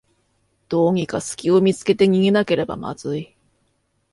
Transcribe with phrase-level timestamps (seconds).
[0.67, 3.37] どうにかすきを見つけて逃げなければまずい